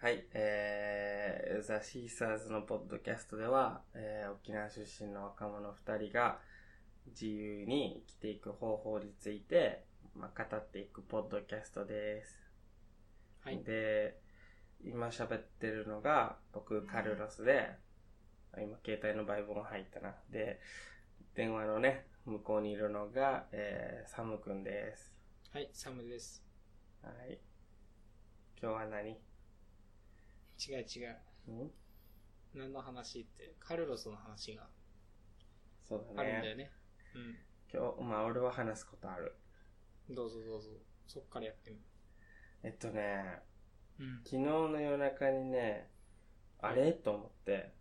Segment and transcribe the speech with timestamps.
[0.00, 6.38] はい、えー、ザ・シーサーズのポッドキャストでは、えー、沖縄出身の若者二人が
[7.08, 12.38] 自由に生きていく方法について、まあ、語っていくポッドキャストです。
[13.44, 13.64] はい。
[13.64, 14.20] で、
[14.84, 17.68] 今喋ってるのが、僕、カルロスで、
[18.56, 20.14] 今、携帯のバイブが入ったな。
[20.30, 20.60] で、
[21.34, 25.12] 電話のね、向こうにいるのが、えー、サムくんです。
[25.52, 26.44] はい、サムです。
[27.02, 27.40] はい。
[28.62, 29.10] 今日は何？
[29.10, 29.27] ん
[30.58, 31.16] 違う違う。
[32.54, 34.66] 何の話って、カルロスの話が
[35.88, 36.30] そうだね。
[36.30, 36.70] あるんだよね。
[37.72, 39.34] 今日、まあ、俺は話すことある。
[40.08, 40.14] うん。
[40.14, 40.70] どうぞどうぞ。
[41.06, 41.82] そっからやってみる。
[42.62, 43.40] えっとね、
[44.00, 44.16] うん。
[44.24, 45.90] 昨日の夜中にね、
[46.60, 46.92] あれ？
[46.92, 47.72] と思って、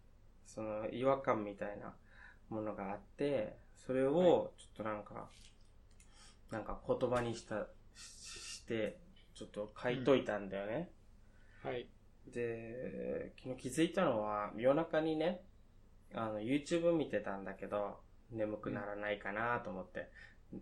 [0.45, 1.95] その違和感みたいな
[2.49, 5.29] ものがあって、それをちょっとなんか、
[6.51, 8.99] なんか言葉にした、しして、
[9.33, 10.91] ちょっと書いといたんだよね。
[11.63, 11.87] はい。
[12.31, 15.41] で、昨日気づいたのは、夜中にね、
[16.13, 17.99] あの、YouTube 見てたんだけど、
[18.31, 20.09] 眠くならないかなと思って、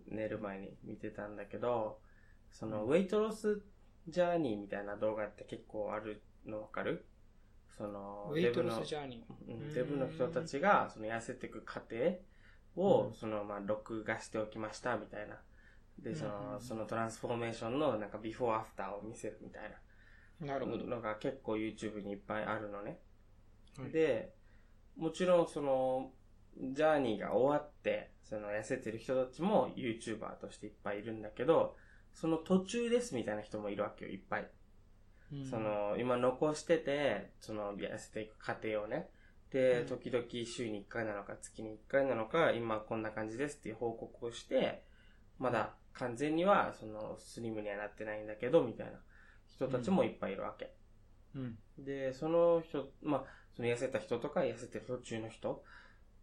[0.08, 2.00] 寝る前に見てたんだけど、
[2.50, 3.62] その、うんウェイトロス
[4.08, 7.04] ジャーニーみたいな動画って結構あるのわかる？
[7.76, 9.52] その、ウェイトロデブのスジャーニー。
[9.52, 11.96] うんうんデブの人たちが、その痩せていく過程
[12.76, 15.36] を、うんその、まあ、録画しておきました、みたいな。
[15.98, 19.76] で、その、んそのトランスフォーメーションの、なんか、ビフォーアフターを見せるみたいな。
[20.40, 20.84] なるほど。
[20.84, 22.98] のが結構 YouTube にいっぱいあるのね。
[23.78, 24.34] はいで、
[24.96, 26.10] もちろんその、
[26.58, 31.76] ジャーニーが終わって、その痩せてる人たちも YouTuber としていっぱいいるんだけど、
[32.14, 34.50] その途中ですみたいな人もいるわけよ、いっぱい。
[35.32, 39.10] うんそ、の、今残してて、その痩せていく過程をね。
[39.50, 44.82] で、うん時々週に1回なのか月に1回なのか、今こんな感じですっていう報告をして、
[45.38, 48.98] まだ完全にはそのスリムにはなってないんだけど、みたいな
[49.56, 50.70] 人たちもいっぱいいるわけ。
[51.34, 51.58] うん。
[51.78, 55.62] で、その人、まあ、その痩せた人とか痩せてる途中の人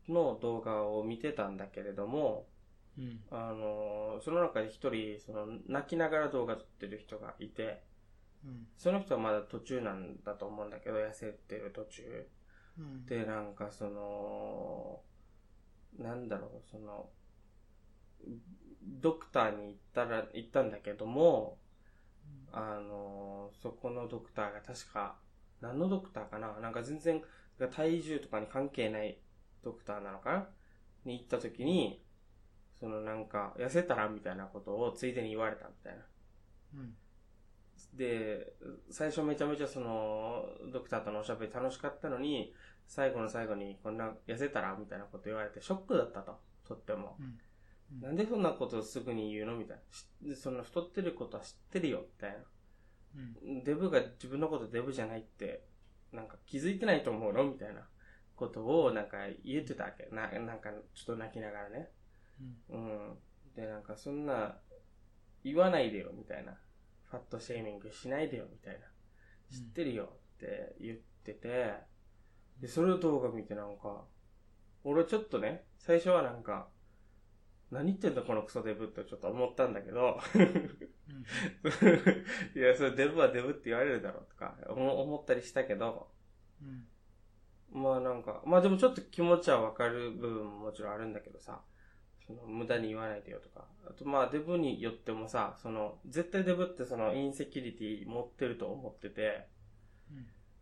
[0.08, 2.48] の動画を見てたんだけれども、
[2.98, 3.20] うん。
[3.32, 7.84] あのその中で一人、その、泣きながら動画撮ってる人がいて、
[8.46, 8.68] うん。
[8.78, 12.28] その人はまだ途中なんだと思うんだけど、痩せてる途中。
[12.78, 13.06] うん。
[13.06, 15.02] で、なんかその、
[15.98, 17.10] なんだろう、その、
[18.84, 21.58] ドクターに行ったら、行ったんだけども、
[22.52, 25.16] あのそこのドクターが確か、
[25.62, 26.60] 何のドクターかな？
[26.60, 27.22] なんか全然、
[27.72, 29.18] 体重とかに関係ない
[29.64, 30.48] ドクターなのかな？
[31.06, 32.04] に行った時に、
[32.80, 36.04] そのなんか、痩せたらみたいなことをついでに言われたみたいな。
[36.76, 36.94] うん。
[37.98, 38.54] で、
[38.90, 42.54] 最初めちゃめちゃその、ドクターとのおしゃべり楽しかったのに、
[42.88, 46.40] 最後の最後にこんな痩せたらみたいなこと言われてショックだったと。
[46.68, 47.16] とっても。
[47.20, 47.40] うん
[48.02, 49.80] なんでそんなことをすぐに言うのみたい
[50.24, 50.36] な。
[50.36, 52.38] そんな太ってることは知ってるよ、みたいな。
[53.16, 53.64] うん。
[53.64, 55.66] デブが自分のことデブじゃないって、
[56.12, 57.44] なんか気づいてないと思うの？
[57.44, 57.88] みたいな
[58.36, 60.08] ことをなんか言ってたわけ。
[60.16, 61.90] な、なんかちょっと泣きながらね。
[62.70, 62.80] うん。
[62.80, 63.18] うん。
[63.56, 64.58] で、なんかそんな、
[65.44, 66.58] 言わないでよ、みたいな。
[67.12, 68.80] ファットシェーミングしないでよ、みたいな。
[69.52, 71.74] 知ってるよって言ってて、
[72.60, 74.06] で、それを動画見てなんか、
[74.84, 76.70] 俺ちょっとね、最初はなんか、
[77.74, 80.20] 何言ってんだこのクソデブってちょっと思ったんだけど、
[82.56, 86.10] いや、それデブはデブって言われるだろうとか思思ったりしたけど、
[86.62, 86.88] うん。
[87.82, 91.62] まあなんか、まあでもちょっと気持ちはわかる部分ももちろんあるんだけどさ、
[92.26, 93.68] その無駄に言わないでよとか。
[93.86, 99.48] あとまあデブによってもさ、その、絶対デブってそのインセキュリティ持ってると思ってて、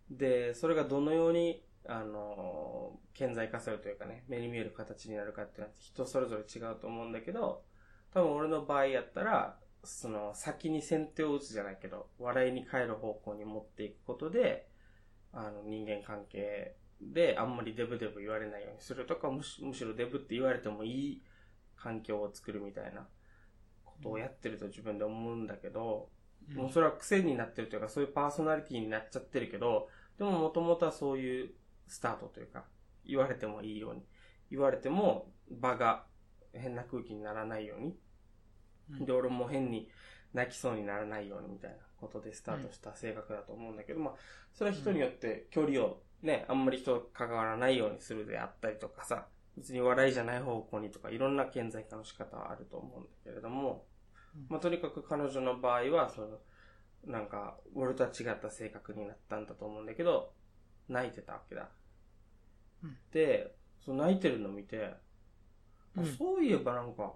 [0.10, 7.64] で、それがどのように、あの、顕在化するというかね、目に見える形になるかっていうのは人それぞれ違うと思うんだけど、
[8.14, 14.68] 多分俺の場合やったら、その先に先手を打つじゃないけど、笑いに変える方向に持っていくことで、
[15.34, 21.24] あの人間関係であんまりデブデブ言われないようにするとか、むしむしろデブって言われてもいい
[21.76, 23.08] 環境を作るみたいな
[23.84, 26.10] ことをやってると自分で思うんだけど、
[26.56, 29.88] もうそれは癖になってるというか、そういうパーソナリティになっちゃってるけど、
[30.18, 31.52] でももともとはそういう
[31.92, 32.64] スタートというか、
[33.06, 34.02] 言われてもいいように、
[34.50, 36.06] 言われても場が
[36.54, 37.98] 変な空気にならないように、
[38.92, 39.06] うん。
[39.06, 39.90] で、俺も変に
[40.34, 44.14] 泣きそうにならないようにみたいなことでスタートした性格だと思うんだけど、まあ、
[44.54, 49.28] それは人によって距離をね、あんまり人と関わらないようにするであったりとかさ、
[49.58, 53.86] 別に笑いじゃない方向にとか、いろんな顕在化の仕方はあると思うんだけれども、
[54.34, 54.46] うん。
[54.48, 56.40] まあ、とにかく彼女の場合は、その、
[57.06, 60.34] なんか、俺とは違った性格になったんだと思うんだけど、
[60.88, 61.70] 泣いてたわけだ。
[62.84, 63.56] うんで、
[63.86, 64.94] そう泣いてるの見て、
[65.98, 67.14] あうんそういえばなんか、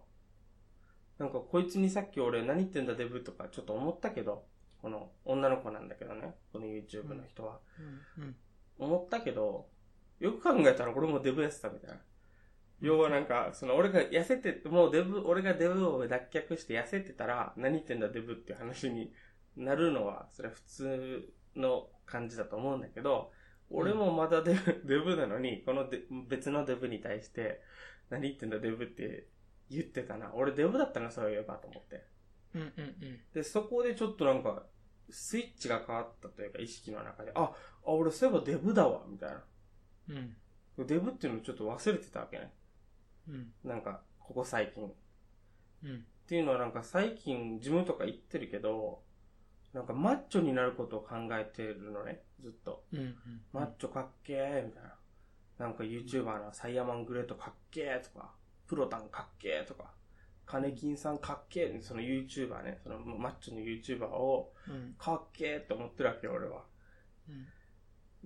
[1.17, 4.45] なんかこいつにさっき俺何言ってんだデブとかちょっと思ったけど、
[4.81, 7.59] この女の子なんだけどね、この YouTube の人は。
[8.17, 8.23] うん。
[8.23, 8.35] うん。
[8.77, 9.67] 思ったけど、
[10.19, 11.97] よく考えたら俺もデブやってたみたいな。
[12.81, 19.13] 要はなんか、その俺が痩せて、もうデブ、俺がデブを脱却して痩せてたら、何言ってんだデブっていう話に
[19.55, 23.31] なるのは、それは普通の感じだと思うんだけど、
[23.69, 27.61] 俺もまだデブ、 デブなのに、このデ別のデブに対して、
[28.09, 29.27] 何言ってんだデブって
[29.69, 30.33] 言ってたな。
[30.35, 32.05] 俺デブだったな、そういえばと思って。
[32.53, 32.61] うん。
[32.61, 32.69] うん。
[32.77, 33.21] うん。
[33.33, 34.67] で、そこでちょっとなんか、
[35.09, 39.45] スイッチが変わったというか、意識の中で、あ、あ、俺そういえばデブだわ、みたいな。
[40.09, 40.35] うん。
[40.77, 42.53] デブっていうのをちょっと忘れてたわけね。
[43.27, 43.53] うん。
[43.63, 44.87] なんか、ここ最近。
[44.87, 44.93] っ
[45.83, 46.05] うん。
[46.27, 49.03] ていうのはなんか最近、ジムとか行ってるけど、
[49.73, 52.85] なんかマッチョになることを考えてるのね、ずっと。
[52.91, 53.15] うん。
[53.53, 54.95] マッチョかっけーみたいな。
[55.57, 58.33] なんか YouTuber のサイヤマングレートかっけーとか、
[58.67, 59.93] プロタンかっけーとか、
[60.45, 64.95] カネキンさんかっけーその YouTuber ね、そのマッチョの YouTuber をうん。
[64.97, 66.63] かっけーって思ってるわけよ、俺は。
[67.29, 67.31] う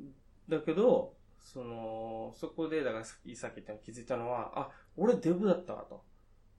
[0.02, 0.14] ん。
[0.50, 6.04] だけど、その、そこで、だからさっきさっき言ったの気づいたのは、あ、俺デブだったわと。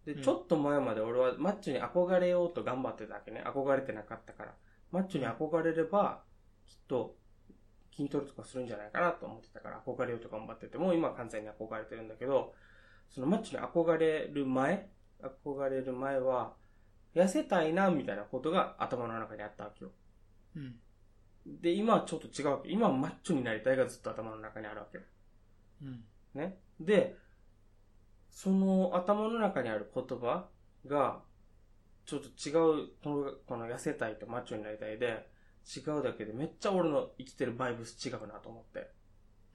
[0.05, 3.43] で、うんちょっと前まで俺はマッチョに憧れようと頑張ってたわけね。
[3.47, 4.55] 憧れてなかったから。
[4.91, 6.23] マッチョに憧れれば、
[6.67, 7.17] きっと、
[8.01, 12.55] 筋トレとかするんじゃないかなと思ってたから、憧れようと頑張ってて、もう今は完全に憧れてるんだけど、
[13.11, 14.89] そのマッチョに憧れる前、
[15.23, 16.55] 憧れる前は、
[17.15, 19.91] 痩せたいな、みたいなことが頭の中にあったわけよ。
[20.57, 20.81] うん。
[21.61, 22.71] で、今はちょっと違うわけ。
[22.71, 25.05] 今はマッチョになりたいがずっと頭の中にあるわけよ。
[25.83, 26.05] うん。
[26.35, 26.59] ね。
[26.79, 27.17] で、
[28.31, 30.49] その頭の中にある言葉
[30.87, 31.21] が、
[32.07, 32.53] ちょっと違
[32.85, 35.29] う、この、この痩せたいとマッチョになりたいで、
[35.77, 38.91] 違うだけでめっちゃ俺の生きてるバイブス違うなと思って。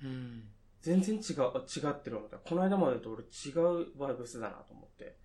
[0.03, 0.43] うん。
[0.81, 2.37] 全然違う、あ違ってる思った。
[2.37, 3.51] この間までと俺違
[3.83, 5.17] うバイブスだなと思って。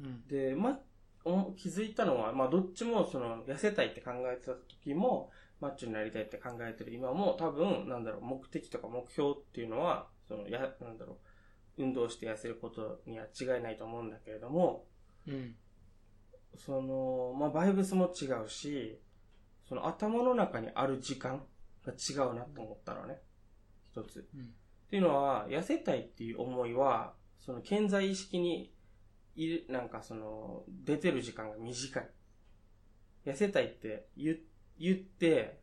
[0.00, 0.26] うん。
[0.26, 0.80] で、ま、
[1.24, 5.30] お気づいたのは、まあ、どっちも、その、痩せたいって考えてた時も、
[5.60, 11.18] マッチョになりたいって考えてる今も、多分、なんだろう、目的とか目標っていうのは、その、や、なんだろ
[11.78, 14.86] う、運動して痩せることには違いないと思うんだけれども、
[15.26, 15.56] うん。
[16.56, 19.00] その、まあ、バイブスも違うし、
[19.68, 21.44] その頭の中にある時間
[21.84, 23.20] が違うなと思ったのね。
[23.90, 24.28] 一つ。
[24.34, 24.42] うん。
[24.42, 24.44] っ
[24.88, 28.72] ていうのは、痩せたいっていう思いは、その健在意識に
[29.34, 32.10] いる、なんかその、出てる時間が短い。
[33.24, 34.38] 痩せたいって言
[34.78, 35.60] 言って、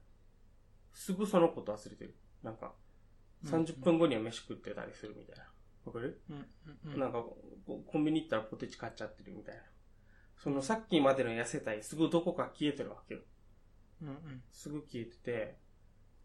[0.92, 2.16] すぐそのこと忘れてる。
[2.44, 2.74] なんか、
[3.46, 5.46] 30分後には飯食ってたりするみたいな。
[5.86, 6.46] わかる、うん。
[6.94, 7.00] うん。
[7.00, 7.24] なんか
[7.66, 9.62] コ、コンビニ行ったらポテチ買っちゃってるみたいな。
[10.38, 13.22] そのさっきまでの痩せたい、すぐどこか消えてるわけよ。
[14.04, 14.10] うん。
[14.10, 14.44] うん。
[14.52, 15.58] すぐ消えてて、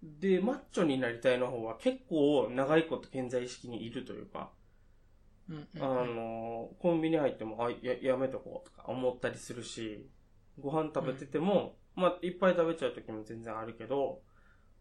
[0.03, 4.51] で、マッチョになりたいの方は結構長いこと健在意識にいるというか、
[5.49, 5.69] うん。
[5.81, 10.09] あの、コンビニ入っても、あ、や、やめとこうとか思ったりするし、
[10.61, 14.23] ご飯食べてても、まあ、いっぱい食べちゃう時も全然あるけど、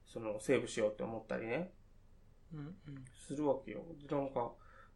[0.05, 1.73] その、セーブしようって思ったりね、
[2.53, 2.59] うん。
[2.87, 3.05] うん。
[3.27, 3.83] するわけよ。
[4.07, 4.51] で、なんか、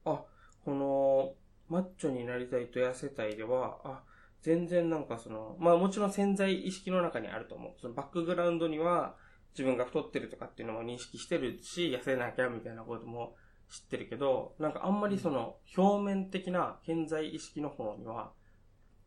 [0.06, 0.24] あ、
[0.63, 1.33] この、
[1.69, 4.04] マッチョになりたいと痩せたいでは、あ、
[4.41, 7.73] 全然なんかその、まあもちろん潜在意識の中にあると思う。
[7.79, 9.15] そのバックグラウンドには、
[9.53, 13.35] 自分が太ってるとかっていうのも認識してるし、痩せなきゃみたいなことも
[13.69, 18.31] 知ってるけど、なんかあんまりその、表面的な潜在意識の方には、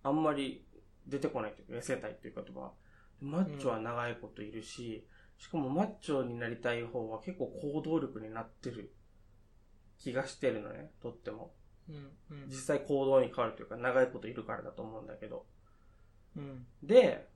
[0.03, 0.67] あんまり
[1.07, 2.73] 出てこないというか、痩せたいっていう言葉。
[3.21, 5.07] マッチョは長いこといるし、
[5.39, 8.95] しかもマッチョになりたい方は結構行動力になってる
[9.99, 11.55] 気がしてるのね、とっても。
[11.89, 11.97] うん。
[12.31, 12.49] うん。
[12.49, 15.47] 実際行動に変わるというか、長いこといるからだと思うんだけど。
[16.37, 16.67] うん。
[16.83, 17.29] で、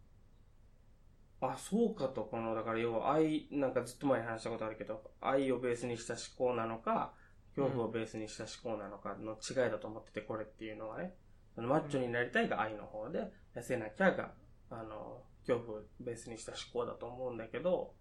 [1.41, 7.13] あ、そうかと、この、だから要は愛、なんかずっと前に話したことあるけど、愛をベースにした思考なのか、
[7.55, 11.15] 恐怖をベースにした思考なのかの違いだと思ってて、これっていうのはね。
[11.55, 14.33] そのマッチョになりたいが愛の方で、痩せなきゃが、
[14.71, 17.95] あの、恐怖をベースにした思考だと思うんだけど、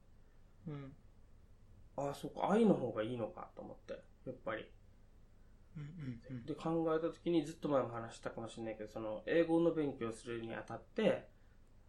[0.67, 0.93] うん。
[1.95, 3.93] あ、そうか、愛の方がいいのかと思って、
[4.25, 4.71] やっぱり。
[6.45, 11.27] で考えた時にずっと前も話したかもしれないけどその英語の勉強するにあたって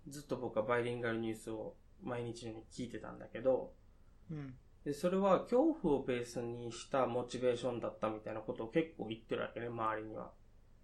[0.09, 3.73] ずっと僕はバイリンガルニュースを毎日のように聞いてたんだけど
[4.31, 4.55] うん。
[4.85, 10.31] でそれは恐怖をベースにしたモチベーションだったみたいなことを結構言ってるわけね周りには。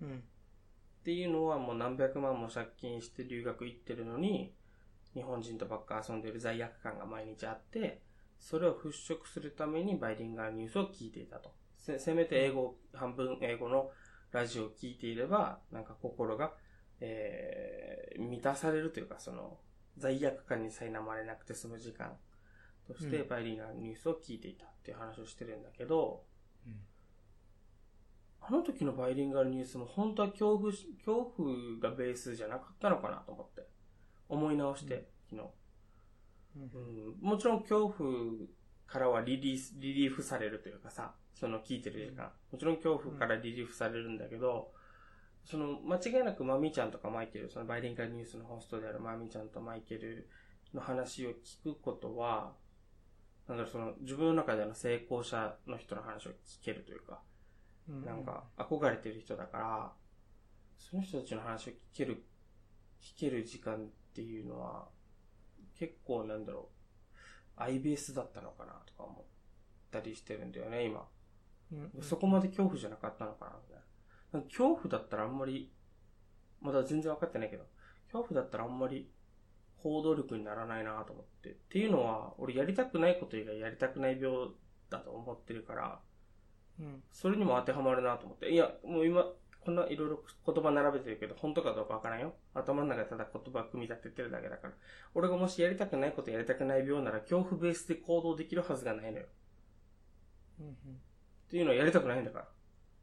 [0.03, 0.19] うん。
[0.19, 4.53] っていうのはもう何百万も借金して留学行ってるのに
[5.15, 8.01] 日本人とばっか遊んでる罪悪感が毎日あって
[8.39, 11.53] それを払拭するためにバイリンガルニュースを聞いていたと。
[11.85, 13.91] せせめて英語、半分英語の
[14.33, 16.55] ラジオを聞いていれば、なんか心が、
[17.01, 19.59] えー、満たされるというか、その、
[19.99, 22.17] 罪悪感に苛まれなくて済む時間
[22.89, 26.25] として、うんバイリンガルニュースを聞いていたっていう話をしてるんだけど、
[26.67, 26.75] うん
[28.47, 31.49] あの時のバイリンガルニュースも本当は恐怖し、恐怖
[31.81, 33.67] がベースじゃなかったのかなと思って。
[34.29, 35.49] 思い直して、昨日。
[36.57, 38.09] うん、もちろん恐怖
[38.87, 42.31] からはリリース、リリーフされるというかさ、その聞いてる時間。
[42.53, 44.73] もちろん恐怖からリリーフされるんだけど、
[45.45, 50.29] その間違いなくマミちゃんとかマイケル、そのバイリンガルニュースのホストであるマミちゃんとマイケル
[50.73, 52.53] の話を聞くことは、
[53.47, 57.21] なんだろう、その自分の中での成功者の人の話を聞けるというか、
[57.89, 59.93] なんか憧れてる人だから、
[60.79, 62.25] その人たちの話を聞ける、
[63.03, 63.79] 聞ける時間っ
[64.15, 64.89] ていうのは、
[65.79, 66.71] 結構なんだろ
[67.59, 69.25] う、アイベースだったのかなとか思っ
[69.91, 71.07] たりしてるんだよね、今。
[71.73, 74.43] うんうんそこまで恐怖じゃなかったのかなみたいな。
[74.49, 75.73] 恐怖だったらあんまり、
[76.61, 77.65] まだ全然分かってないけど、
[78.07, 79.11] 恐怖だったらあんまり
[79.79, 81.51] 行動力にならないなと思って。
[81.51, 84.51] っていうのは、俺やりたくないこと以外やりたくない病
[84.91, 86.01] だと思ってるから、
[86.81, 88.51] うんそれにも当てはまるなと思って。
[88.51, 89.25] いや、もう今、
[89.65, 92.35] こんないろいろ言葉並べてるけど、本当かどうかわからんよ。
[92.55, 94.75] 頭の中でただ言葉を組み立ててるだけだから。
[95.15, 99.27] 俺がもしやりたくないことやりたくない病なら、恐怖ベースで行動できるはずがないのよ。
[100.61, 102.49] うんっていうのはやりたくないんだから。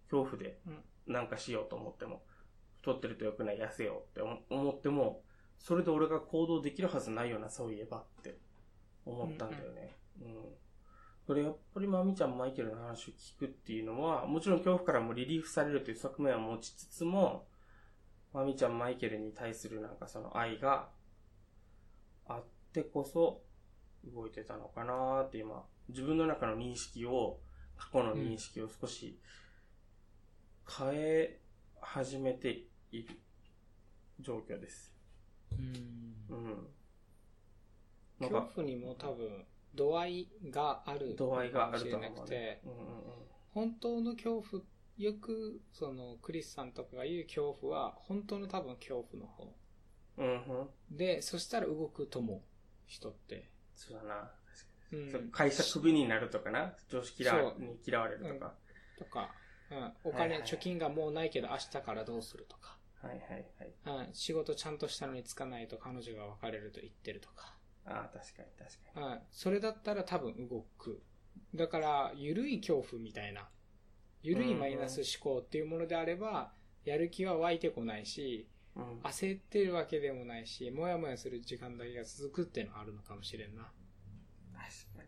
[0.09, 2.23] 恐怖でうんなんかしようと思っても、
[2.81, 5.23] 太ってると良くない、痩せようって思思っても、
[5.57, 8.37] それで俺が行動できるはずないよな、そういえばって
[9.05, 9.95] 思ったんだよね。
[10.21, 10.55] うん。
[11.27, 17.47] これやっぱりまみちゃん、マイケルの話を聞くっていうのは、もちろん恐怖からもリリーフされるという側面は持ちつつも、
[18.33, 20.89] まみちゃん、マイケルに対するなんかその愛が
[22.27, 23.41] あってこそ
[24.05, 27.39] 動いてたのかなーって今、自分の中の認識を、
[27.77, 29.19] 過去の認識を少し
[30.77, 31.39] 変え
[31.79, 33.19] 始めている
[34.19, 34.93] 状況です。
[35.51, 36.67] うんうん。
[38.19, 42.61] 恐怖にも多分度合いがある度合いがあるかもしれなくてね。
[42.65, 42.71] うん
[43.53, 44.63] 本当の恐怖
[44.97, 49.53] よくそのクリスさんとかが言う恐怖は本当の多分恐怖の方
[50.17, 50.33] うんうん。
[50.33, 50.63] うんう
[50.93, 50.97] ん。
[50.97, 52.41] でそしたら動くと思う
[52.85, 54.31] 人って、そうだな。
[54.93, 56.73] うん会社クビになるとかな？
[56.89, 58.53] 上司嫌わそうに嫌われるとか。
[58.99, 59.31] とか、
[59.71, 63.45] うん、お金、はいはい貯金がもうないけど明日からどうするとか、はいはい
[63.85, 64.07] はい。
[64.07, 69.05] うん、仕事ちゃんとしたのにつかないと彼女が別れると言ってるとか、ああ、確かに確かに。
[69.07, 71.01] うん、それだったら多分動く。
[71.55, 73.49] だから緩い恐怖みたいな。
[74.23, 76.53] 緩いマイナス思考っていうものであれば、
[76.85, 78.99] やる気は湧いてこないしうん。
[79.01, 83.71] 焦ってるわけでもないしもやもやする時間だけが続くっていうのはあるのかもしれんな。
[84.53, 85.03] 確か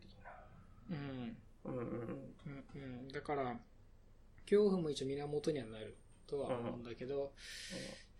[0.89, 1.35] うんに
[1.71, 1.71] な。
[1.71, 1.71] うん。
[1.71, 2.33] うんうん。
[2.75, 3.07] うんうん。
[3.07, 3.57] だから
[4.45, 7.31] 恐怖も一応源にはなるとは思うんだけど、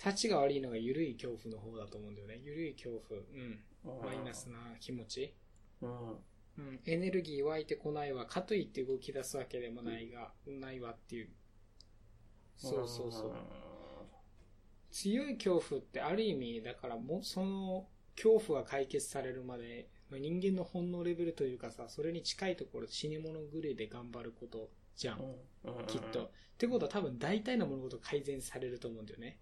[0.04, 2.40] 立ちが悪いのが緩い恐怖の方だと思うんだよね。
[2.44, 3.20] 緩い恐怖。
[3.20, 5.36] うんうんマイナスな気持ち、
[5.82, 6.12] うん。
[6.56, 11.30] うん、エネルギー湧いてこないわかといって動き出すわけでもないが、ないわっていう。
[12.56, 13.32] そうそうそう。
[14.92, 25.18] 強い恐怖ってある意味だからもその恐怖が解決されるまでの人間の本能レベルというかさそれに近いところ死に物狂いで頑張ることじゃん。
[25.88, 26.26] きっと。
[26.26, 29.40] ってことは多分大体の物事改善されると思うんだよね。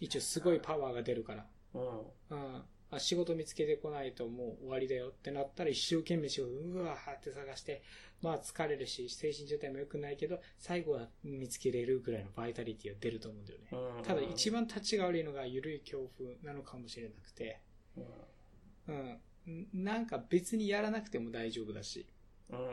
[0.00, 1.46] 一応すごいパワーが出るから。
[1.72, 1.82] うん。
[2.30, 7.82] うんあ仕事見つけてこないともう終わりだよってなったら一生懸命仕事うわーって探して
[8.20, 13.68] まあ疲れるし精神状態も良くないけど最後は見つけれるぐらいのバイタリティは出ると思うんだよね。
[13.96, 14.02] うん。
[14.02, 17.60] ただ一番立ちが悪いのが緩い恐怖なのかもしれなくて。
[18.86, 19.20] うん。
[19.46, 22.06] うんなんか別にやらなくても大丈夫だし。
[22.50, 22.58] うん。
[22.58, 22.66] うん。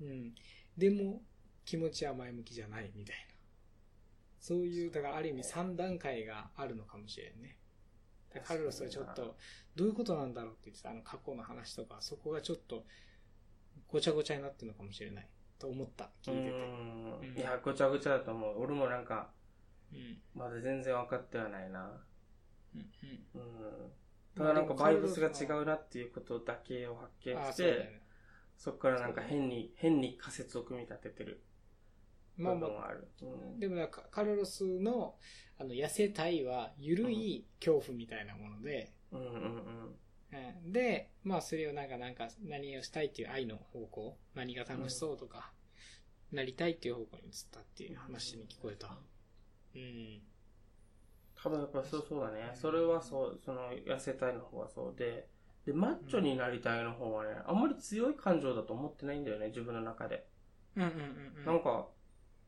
[0.00, 0.08] うん。
[0.08, 0.34] うん。
[0.78, 1.22] でも
[1.64, 3.36] 気持ちは前向きじゃないみたいな。
[4.40, 7.56] そういうだからある意味3段階があるのかもしれんね
[8.40, 9.36] カルロスはちょっと
[9.74, 12.84] どういうことなんだろうって言ってたあの過去の話とかそこがちょっと
[13.88, 15.28] ごちゃごちゃになってるのかもしれない
[15.58, 16.56] と思った聞いてて。
[17.30, 17.38] うん。
[17.38, 18.62] いや、ごちゃごちゃだと思う。
[18.62, 19.30] 俺もなんか、
[19.92, 20.18] うん。
[20.34, 21.90] まだ全然分かってはないな。
[22.74, 22.90] うん
[23.34, 23.40] うん。
[23.40, 23.92] うん。
[24.36, 28.78] ただなんかバイブスが違うなっていうことだけを発見して、そうだよね。
[28.78, 31.42] からなんか変に、変に仮説を組み立ててる
[32.36, 32.94] まあまあ
[33.58, 35.14] でもなんかカルロスの
[35.58, 39.32] あの痩せたいは緩い恐怖みたいなもので、うんうんうん。
[39.32, 39.96] うん
[40.66, 45.52] で、まあそれをなんかなんか何をしたいっていう愛の方向、何が楽しそうとか、
[46.32, 48.98] なりたいっていう方向に移ったっていう話に聞こえた。
[49.74, 50.20] うん。
[51.40, 52.50] 多分やっぱそうそうだね。
[52.54, 55.28] それはそう、その痩せたいの方はそうで、
[55.64, 60.26] で、マッチョになりたいの方はね、あんまり強い感情だと思ってないんだよね、自分の中で。
[60.76, 61.44] うんうんうんうん。
[61.44, 61.88] なんか、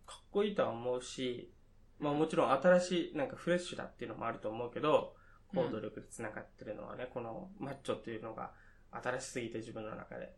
[0.08, 1.52] かっこいいとは思うし、
[2.00, 5.14] まあもちろん新しい、なんかフレッシュだっていうのもあると思うけど、
[5.54, 8.52] 行動力で繋がってるのはね、このマッチョっていうのが
[8.90, 10.34] 新しすぎて自分の中で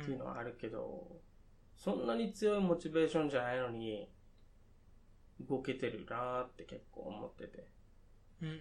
[0.00, 1.20] っていうのはあるけど、
[1.76, 4.08] そんなに強いモチベーションじゃないのに、
[5.48, 7.68] 動けてるなーって結構思ってて。
[8.40, 8.56] うんうん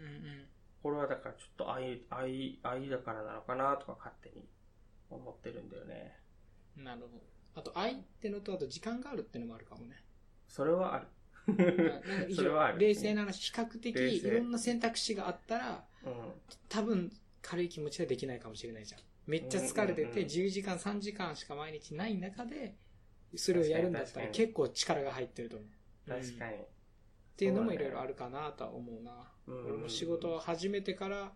[0.81, 4.50] これはだからちょっと愛、愛、愛だからなのかなとか勝手に
[5.12, 6.17] 思ってるんだよね。
[6.75, 7.24] なるほど。
[7.53, 10.03] あと、愛ってのと、あと時間があるってのもあるかもね。
[10.51, 11.08] それはある。
[12.36, 16.13] それはある上冷静な話、比較的いろんな選択肢があったら、うん。
[16.67, 17.10] 多分
[17.41, 19.01] 軽い気持ちはできないかもしれないじゃん。
[19.27, 22.75] めっちゃ疲れてて、うんうんうん10時間、3時間しか毎日ない中で、
[23.36, 26.10] それをやるんだったら結構力が入ってると思う。
[26.10, 26.55] 確かに。
[26.55, 26.63] うんっ
[27.41, 29.12] ていうのもいろいろあるかなとは思うな。
[29.48, 31.31] うん俺も仕事を始めてから、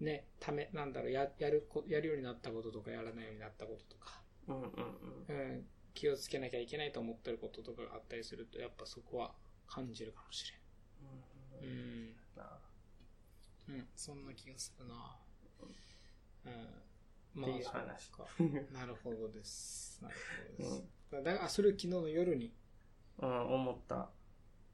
[0.00, 5.40] ね、ため、なんだろう、や、やるこ、やるようになったこととか、やらないようになったこととか、うんうんうん。
[5.40, 5.66] うん、
[5.96, 9.32] 気をつけなきゃいけないと思ってることとかがあったりすると、やっぱそこは
[9.66, 10.52] 感じるかもし
[11.62, 11.68] れん。
[11.68, 12.16] うん。
[12.36, 12.60] な
[13.68, 15.16] うん、そんな気がするな。
[16.44, 17.42] うん。
[17.42, 18.26] っていう話か
[18.72, 20.00] なるほどです。
[20.02, 20.14] なる
[20.58, 21.22] ほどです。
[21.24, 22.52] だから、それを昨日の夜に。
[23.18, 24.10] うん、思った。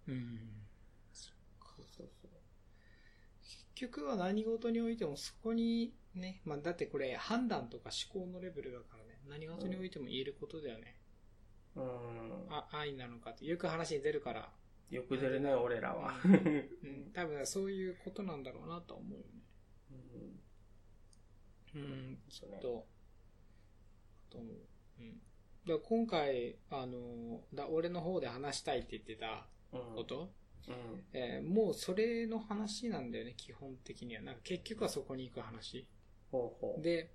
[0.08, 0.66] うん。
[1.12, 1.30] そ
[1.78, 2.30] うそうそう。
[3.42, 10.96] 結局は何事においてもそこにね、まあだってこれ判断とか思考のレベルだからね、何事においても言えることだよね。
[11.76, 12.46] うん。
[12.50, 14.50] あ、愛なのかって、よく話に出るから、
[14.90, 16.14] よく出るね、俺らは。
[16.24, 16.28] う
[16.86, 19.42] ん、多分そういうことなんだろうなと思うよね。
[21.74, 22.86] うんうん、そうねと、
[24.30, 24.56] と思う。
[25.00, 25.20] うん。
[25.66, 29.94] だ今回、あの、だ俺の方で話したいって言ってたうん。
[29.94, 30.30] こと、
[30.68, 31.04] うん。
[31.14, 34.22] えーもうそれの話なんだよね、基本的には。
[34.22, 35.86] なんか結局はそこに行く話。
[36.30, 36.82] ほうほう。
[36.82, 37.10] で、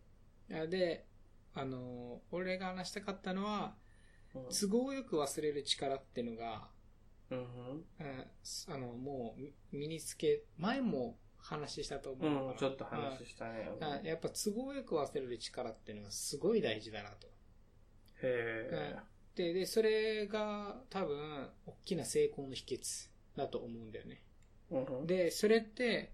[0.51, 1.05] あで、
[1.53, 3.86] あの、俺が話したかったのは、うん、
[4.33, 6.69] 都合よく忘れる力っていうのが、
[7.29, 7.45] うんうん
[8.67, 12.57] あの、もうみ身につけ、前も話したと思ううん。
[12.57, 13.69] ちょっと話したね。
[14.03, 17.27] やっぱ都合よく忘れる力っていうのがすごい大事だなと。
[18.21, 18.95] へえ。
[19.35, 24.23] で、で、それが多分、大きな成功の秘訣だと思うんだよね。
[24.71, 25.07] うん。
[25.07, 26.13] で、それって、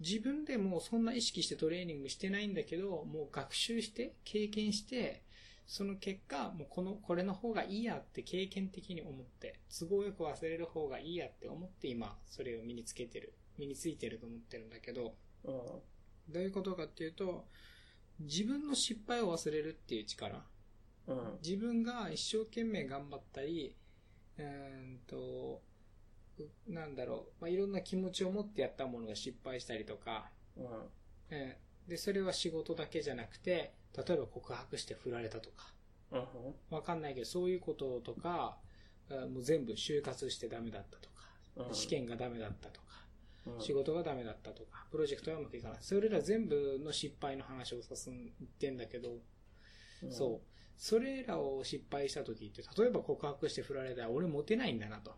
[0.00, 5.22] 自分でもそんな意識してトレーニングしてないんだけど、もう学習して、経験して、
[5.66, 15.52] その結果、もうこの、これの方がいいやって経験的に思って、都合よく忘れる方がいいやって思って今、それを身につけてる、身についてると思ってるんだけど、うん。
[16.32, 17.46] どういうことかっていうと、
[18.20, 20.44] 自分の失敗を忘れるっていう力。
[21.06, 21.38] うん。
[21.42, 23.74] 自分が一生懸命頑張ったり、
[24.38, 25.62] うーんと、
[26.38, 30.64] うなんだろう、まあ、いろんな気持ちを持ってやったものが失敗したりとか、うん。
[31.30, 35.72] えーで、それは仕事だけじゃなくて、例えば告白して振られたとか、
[36.12, 36.54] うん。
[36.70, 38.58] わかんないけど、そういうこととか、
[39.10, 41.14] あもう全部就活してダメだったとか、
[41.56, 42.86] うん試験がダメだったとか、
[43.46, 43.60] うん。
[43.60, 45.78] 仕事がダメだったとか、プロジェクトがうまくいかない。
[45.82, 49.18] それら全部の失敗の話をさすんってんだけど、
[50.02, 50.48] うんそう。
[50.76, 55.10] それらを失敗した時って、例えば告白して振られたら俺モテないんだなと。
[55.12, 55.14] っ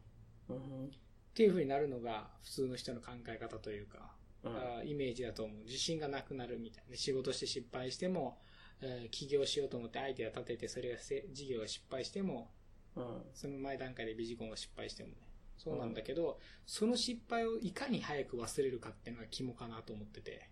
[0.51, 0.91] うん。
[1.35, 4.16] ていう風になるのが普通の人の考え方というか、
[4.47, 4.79] うん。
[4.79, 5.65] あイメージだと思う。
[5.65, 6.97] 自信がなくなるみたいな。
[6.97, 8.39] 仕事して失敗しても、
[8.81, 12.51] えー起業しようと思ってアイデア立てて、それがせ事業が失敗しても、
[12.97, 13.23] うん。
[13.35, 15.17] その前段階でビジコンが失敗してもね。
[15.59, 20.31] そうなんだけど、その失敗をいかに早く忘れるかっていうのが肝かなと思ってて。
[20.31, 20.51] へ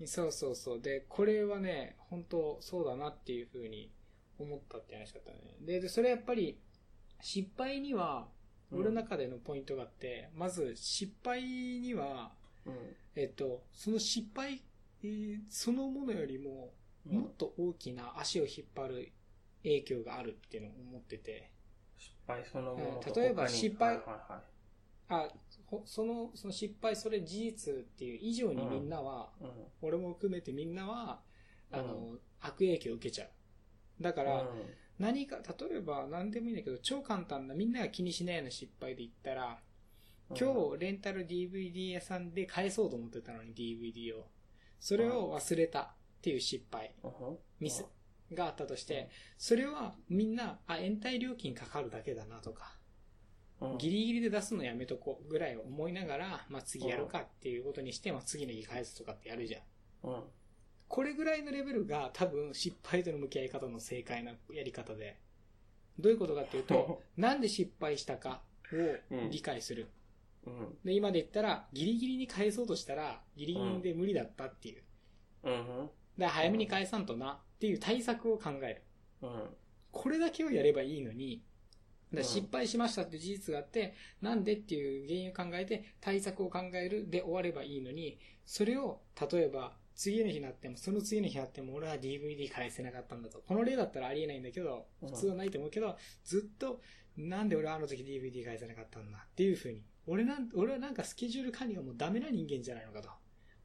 [0.00, 0.06] え。
[0.06, 0.80] そうそうそう。
[0.80, 3.90] で、これはね、本当そうだなっていうふうに
[4.38, 5.56] 思ったって話だったね。
[5.60, 6.58] で、でそれやっぱり、
[7.20, 8.28] 失敗には、
[8.72, 12.32] 俺の中でのポイントがあって、まず失敗には、
[12.66, 12.96] うん。
[13.14, 14.62] えっと、その失敗、
[15.02, 16.72] えーそのものよりも、
[17.04, 19.12] もっと大きな足を引っ張る
[19.62, 21.50] 影響があるっていうのを思ってて、
[21.98, 23.22] 失敗そのものとうん。
[23.22, 24.42] 例えば失敗はいはいはい。
[25.08, 25.28] あ、
[25.66, 29.50] ほその、その失敗、それ事実っていう以上にみんなは、うん。
[29.82, 31.20] 俺も含めてみんなは、
[31.72, 33.30] あの、う悪影響を受けちゃう。
[34.02, 34.48] だから、うん
[35.00, 39.58] 何か、例えば何でもいいんだけど、超簡単なみんなが気にしないような失敗で言ったら、
[40.38, 44.28] 今日レンタル DVD 屋さんで返そうと思ってたのに DVD を。
[44.78, 45.86] それを忘れたっ
[46.20, 47.10] ていう失敗、うん。
[47.58, 47.84] ミス
[48.32, 49.08] があったとして、
[49.38, 52.74] それはみんな、あ、延滞料金かかるだけだなとか、
[53.62, 53.78] うん。
[53.78, 59.62] ギリギリで出すのやめとこうぐらい思いながら、まあ次やるかっていうことにして、まあ次の日返すとかってやるじゃん。
[60.94, 65.20] うんこれぐらいのレベルが多分失敗との向き合い方の正解なやり方で、
[66.00, 69.86] どういうことかっていうと、 なんで失敗したかを理解する。
[70.44, 70.78] うん。
[70.84, 74.82] で、今で言ったら、ギリギリに返そうとしたら、ギリギリで無理だったっていう。
[75.44, 75.54] うん。
[75.54, 78.82] だから早めに返さんとなっていう対策を考える。
[79.22, 79.56] うん。
[79.92, 81.44] これだけをやればいいのに、
[82.12, 93.42] だ失敗しましたって事実があって、なんでっていう原因を考えて対策を考えるで終わればいいのに、それを、例えば、次の日になっても、その次の日になっても俺は DVD 返せなかったんだと。
[93.46, 96.80] この例だったらありえないんだけど、うん普通はないと思うけど、ずっと、
[97.18, 103.10] なんで俺はあの時 DVD 返せなかったんだっていうふうに俺なん、俺はなんかスケジュール管理がもうダメな人間じゃないのかと。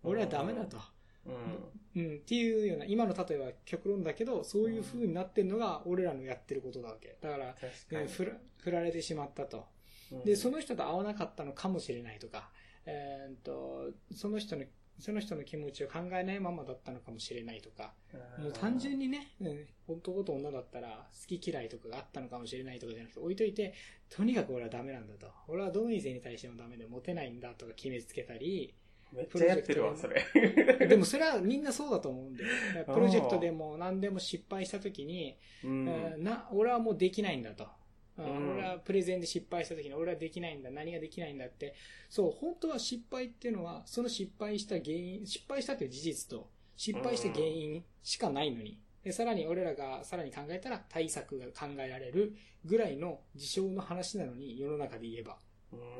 [0.03, 0.77] 俺はダメだと。
[1.25, 2.03] うん。
[2.03, 7.17] うん、っていうような、今の例えば極論だけど、そういう風になってんのが俺らのやってることだわけ。
[7.21, 9.57] だから、確か振ら振られてしまったと。
[9.59, 12.51] うんで、その人と会わなかったのかもしれないとか、
[12.85, 14.65] えーっと、その人の、
[14.99, 17.93] その人の気持ちを考えないままだったのかもしれないとか、
[18.39, 23.73] もう単純にね、うん、男と女だったら好き嫌いとかがあったのかもしれないとかじゃなくて置いといて、
[24.09, 25.27] とにかく俺はダメなんだと。
[25.47, 28.73] 俺はどの異性に対してもダメでモテないんだとか決めつけたり、
[29.11, 30.87] めっちゃやってるわ、それ。
[30.87, 32.85] でもそれはみんなそうだと思うんだよ。
[32.85, 37.67] プロジェクトでも何でも失敗した時に、な、俺はもうできないんだと。
[38.17, 41.75] うんうん俺はプレゼンで失敗した時に俺はできないんだ、何ができないんだって。
[42.09, 48.79] そう、本当は失敗っていうのは、その失敗した原因、失敗したという事実と、失敗した原因しかないのに。
[49.03, 55.37] で、さらに俺らがさらに考えたら対策が考えられるぐらいの事象の話なのに、世の中で言えば、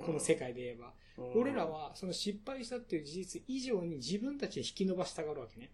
[0.06, 0.96] この世界で言えば、うん
[1.34, 5.72] 俺らはその失敗したっていう事実以上に自分たちで引き伸ばしたがるわけね。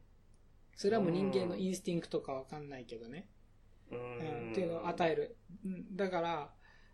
[0.75, 3.27] それはもう人間のインスティンクトかわかんないけどね。
[3.91, 5.37] うんっていうのを与える。
[5.93, 6.53] だから、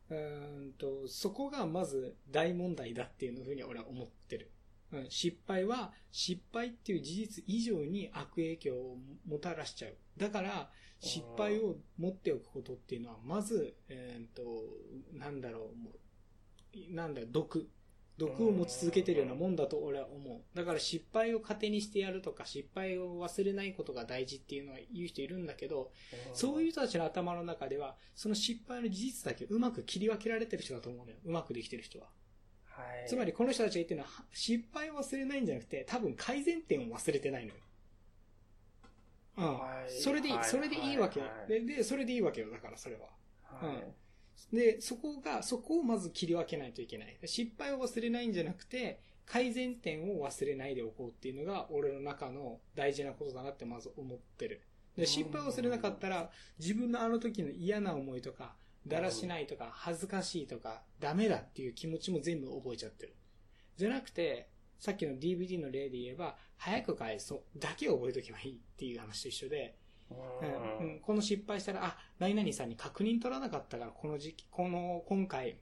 [0.09, 4.51] うんと、そこがまず大問題だっていうふうに俺は思ってる。
[4.93, 9.95] うん、失敗は、失敗っていう事実以上に悪影響をもたらしちゃう。
[10.17, 14.43] だから、失敗を持っておくことっていうのは、まず、えー、と、
[15.13, 17.69] なんだろう、もう、なんだろう、毒。
[18.17, 20.57] 毒を持ち続けてるようなもんだと俺は思う。
[20.57, 25.91] だから失敗を糧にしてやるとか、失敗を忘れないことが大事っていうのは言う人いるんだけど、
[26.33, 31.17] そういう人たちの頭の中では、その失敗の事実だけうまく切り分けられてる人だと思うのよ。
[31.25, 32.07] うまくできてる人は。
[32.65, 33.07] はい。
[33.07, 37.55] つまりこの人たちが言ってるのは、失敗を忘れないんじゃなくて、多分改善点を忘れてないのよ。
[39.37, 39.59] うん。
[39.59, 41.45] はいそれでいい、はいそれでいいわけよは。
[41.45, 42.49] いで、で、それでいいわけよ。
[42.49, 43.09] だからそれは。
[43.43, 44.06] はい
[44.51, 47.17] で、そこが、そこをまず切り分けないといけない。
[47.25, 54.61] 失敗を忘れないんじゃなくて、改善点を忘れないでおこうっていうのが、俺の中の大事なことだなってまず思ってる。
[54.95, 58.55] で、失敗を忘れなかったら、自分のあの時の嫌な思いとか、
[58.87, 63.15] だらしないとか、恥ずかしいとか、ダメだっていう気持ちも全部覚えちゃってる。
[63.75, 69.75] じゃなくて、さっきの DVD の例で言えば、早く返そうだけを覚えとけばいいっていう話と一緒で、
[70.09, 70.15] う
[70.81, 75.57] うんん、この失敗したら、あ、何々さんに確認取らなかったから、この時期、この、今回、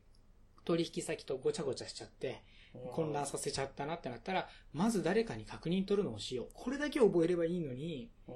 [0.64, 2.44] 取引先とごちゃごちゃしちゃって、
[2.92, 6.48] 混乱させちゃったなってなったら、まず誰かに確認取るのをしよう。
[6.54, 8.36] これだけ覚えればいいのに、うん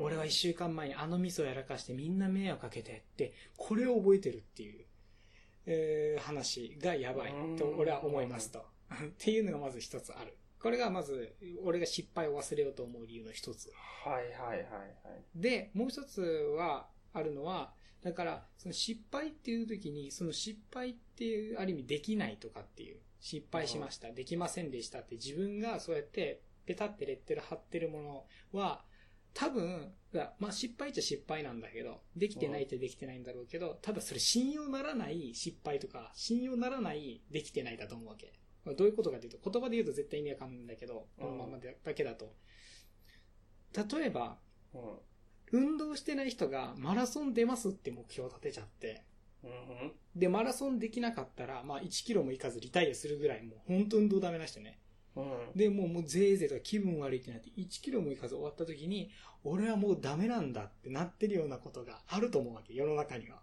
[0.00, 4.84] 俺は一週間前にあのミスをやらかしてみんな迷惑かけてって、これを覚えてるっていう、
[5.66, 8.58] えー話がやばいと俺は思いますと。
[8.90, 10.36] っていうのがまず一つある。
[10.64, 13.70] これがまず、俺が失敗を忘れようと思う理由の一つ。
[14.02, 14.64] はいはいはいはい。
[15.34, 28.86] で、もう一つは、あるのは、だから、その失敗っていう時に、その失敗っていう、ある意味できないとかっていう、失敗しました、できませんでしたって自分がそうやって、ペタってレッテル貼ってるものは、
[29.34, 29.92] 多分、
[30.38, 38.32] まあ失敗っちゃ失敗なんだけど、できてないってできてないんだろうけど、ただそれ信用ならない失敗とか、信用ならないできてないだと思うわけ。
[38.64, 42.34] まあどういうことかというと、言葉で言うと絶対意味わかんないんだけど、このままでだけだと。
[43.76, 44.38] 例えば、
[44.74, 44.80] うん
[45.52, 49.04] 運動してない人がマラソン出ますって目標を立てちゃって、
[49.44, 54.80] うんで、マラソンできなかったら、まあ1キロも行かずリタイアするぐらい、もう本当運動ダメな人ね。
[55.16, 55.24] うん
[55.54, 59.10] で、もう、もうぜいぜいとか気分悪いってなって、1キロも行かず終わった時に、
[59.44, 63.40] 俺はもうダメなんだってなってるようなことがあると思うわけ、世の中には。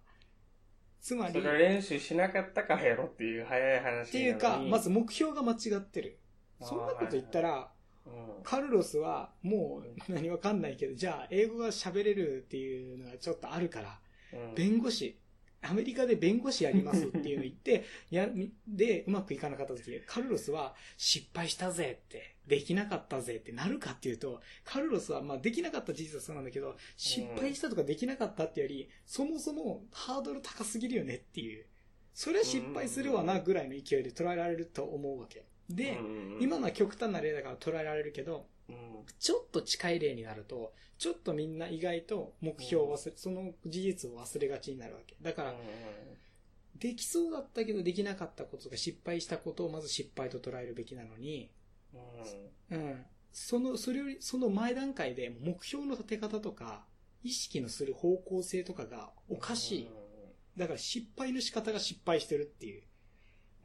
[1.02, 4.10] つまり、っそれ練習しなかったからやろっていう早い話なのに。
[4.12, 6.20] ていうか、まず目標が間違ってる。
[6.62, 7.72] そんなこと言ったら、
[8.06, 8.44] うん。
[8.44, 14.00] カルロスはもう何わかんないけど、じゃあ英語が喋れるっていうのはちょっとあるから、
[14.34, 14.56] うん。
[14.56, 15.18] 弁護士、
[15.64, 18.28] アメリカで弁護士やりますっていうの言って、 や、
[18.68, 31.66] で、うまくいかなかった時、カルロスは失敗したぜって、できなかったぜってなるかっていうと、カルロスはまあできなかった事実はそうなんだけど、失敗したとかできなかったってより、そもそもハードル高すぎるよねっていう。
[32.14, 35.46] それは失敗するわなぐらいの勢いで捉えられると思うわけ。
[35.70, 45.16] で、うん今のは極端な例だから捉えられるけど、うんちょっと近い例になると、ちょっとみんな意外と目標を忘れ、その事実を忘れがちになるわけ。
[45.22, 45.56] だから、
[46.78, 51.52] できそうだったけどできなかったことが失敗したことをまず失敗と捉えるべきなのに、
[52.70, 53.06] うんうん。
[53.32, 56.86] その、それより、その前段階で目標の立て方とか、
[57.24, 59.90] 意識のする方向性とかがおかしい。
[60.58, 62.84] だから失敗の仕方が失敗してるっていう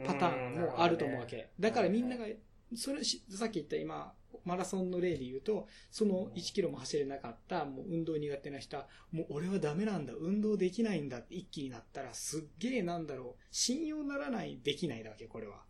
[0.05, 1.51] パターンもあると思うわけ。
[1.59, 2.27] だからみんなが、
[2.75, 15.64] それし、さっき言った今、マラソンの例で言うと、その1キロも走れなかった、もう運動苦手な人は、もう俺はダメなんだ、運動できないんだって一気になったら、すっげえなんだろう、信用ならない、できないだわけ、これは。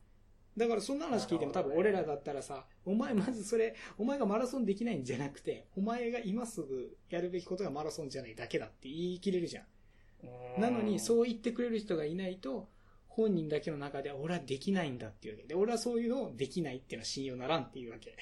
[0.57, 10.61] だからそんな話聞いても多分俺らだったらさ、お前まずそれ、お前がマラソンできないんじゃなくて、お前が今すぐやるべきことがマラソンじゃないだけだって言い切れるじゃん。
[10.61, 12.69] なのに、うそう言ってくれる人がいないと、
[13.09, 18.17] 本人だけの中では俺はできないんだっていうわけで、俺はそういうのをできないっていうのは信用ならんっていうわけ。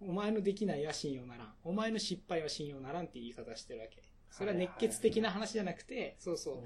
[0.00, 1.54] お前のできないは信用ならん。
[1.64, 4.02] お前の失敗は信用ならんっていう言い方してるわけ。
[4.30, 6.56] それは熱血的な話じゃなくて、そうそう。
[6.58, 6.60] ん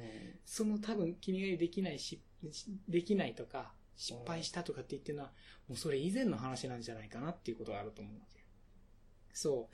[0.45, 2.21] その多分君ができないし、
[2.89, 5.33] できないとか、失敗したとかって言ってるのは、
[5.69, 8.45] もうそれ以前の話なんじゃないかなっていうことがあると思うわけ。
[9.33, 9.69] そ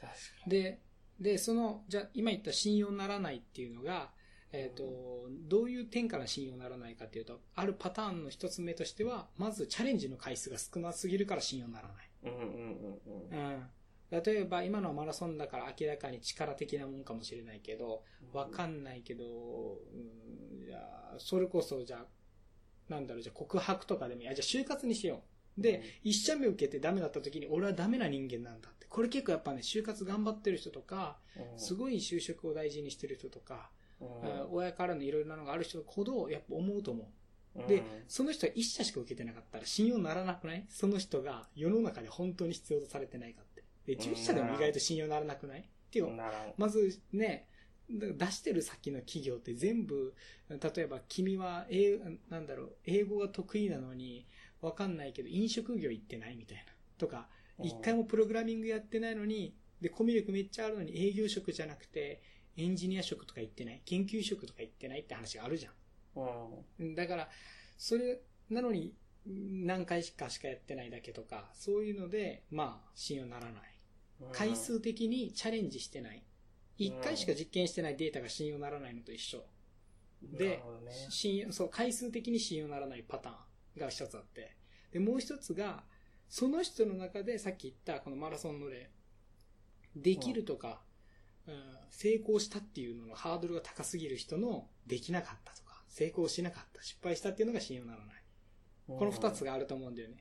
[0.46, 0.50] う。
[0.50, 0.80] で、
[1.20, 4.12] で、その、じゃあ今言った信用ならないっていうのが、
[4.52, 12.10] えっ、と、どういう点から信用ならないかっていうと、あるパターンの一つ目としては、まずチャレンジの回数が少なすぎるから信用ならない。
[12.22, 12.30] に。
[12.30, 13.38] うんうんうんうん。
[13.38, 13.66] うん。
[14.10, 22.06] 例えば今のはマラソンだから明らかに力的なもんかもしれないけど、わかんないけど、うん、じゃあ、それこそじゃあ、
[22.88, 24.28] なんだろう、じゃあ告白とかでもいい。
[24.28, 25.22] あ、じゃあ就活にしよ
[25.58, 25.60] う。
[25.60, 28.86] で、一社目受けてダメだった時に、俺はダメな人間なんだって。
[28.88, 33.70] これ結構やっぱね、就活頑張ってる人とか、うんすごい就職を大事にしてる人とか、
[34.50, 37.06] 親からのいろいろなのがある人ほど、やっぱ思うと思う。
[37.06, 40.66] うんで、その人は一社しか受けてなかったら信用ならなくない？
[40.68, 43.64] その人が世の中で本当に必要とされてないかって。
[43.86, 45.60] で、10社でも意外と信用ならなくない？
[45.60, 46.08] っていう。
[46.58, 47.48] まずね、
[47.90, 50.12] だ出してる先の企業って全部、
[50.50, 54.26] 例えば君は英、なんだろう、英語が得意なのに、
[54.60, 56.64] わかんないけど飲食業行ってないみたいな。
[56.98, 57.28] とか、
[57.58, 62.20] うん一回もプログラミングやってないのに、で、コミュ力めっちゃあるのに営業職じゃなくて、
[62.56, 65.72] エンジニア職とか行ってない、研究職とか行ってないって話があるじゃん。
[66.78, 67.28] うんだから、
[67.76, 68.94] それなのに
[69.26, 73.62] 何回かしかやってないだけとか、そういうので、まあ、信用ならない。
[74.32, 76.22] 回数的にチャレンジしてない。
[76.78, 79.44] 一回しか実験してないデータが信用ならないのと一緒。
[80.32, 80.62] なでね、
[81.10, 83.32] 信用、そう、回数的に信用ならないパター
[83.78, 84.56] ンが一つあって。
[84.92, 85.84] で、もう一つが、
[86.28, 88.90] その人の中でさっき言ったこのマラソンの例、
[89.94, 90.85] できるとか、うん
[91.90, 98.22] 成功したっていうののハードルが高すぎる人のできなかったとか、成功しなかった、失敗したっていうのが信用ならない。
[98.86, 100.16] この二つがあると思うんだよね。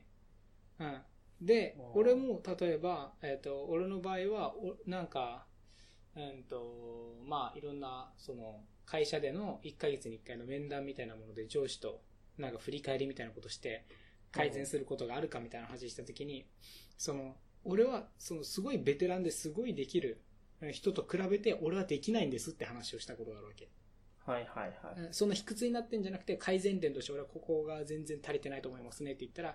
[0.78, 1.02] うん。
[1.40, 5.46] でう、ん俺も、例えば、えっ、と、俺の場合は、おなんか、
[6.16, 12.00] うんと、まあ、いろんな、その、会社での1ヶ月に1回の面談みたいなもので上司と、
[12.38, 13.84] なんか振り返りみたいなことして、
[14.32, 16.46] 改善することがあるかみたいな話したときに、
[16.96, 20.22] その、俺は、その、すごいベテランですごいできる
[20.70, 23.68] 人と比べて、俺はできないんですって話をしたことがあるわけ。
[24.24, 25.08] はいはいはい。
[25.12, 29.54] そんな卑屈になってんじゃなくて、改善点として俺はここが全然足りてないと思いますねって言ったら、ん